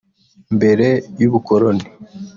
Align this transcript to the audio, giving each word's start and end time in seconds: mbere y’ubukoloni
mbere 0.55 0.87
y’ubukoloni 1.19 1.85